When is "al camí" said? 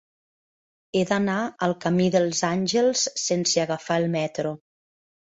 1.67-2.09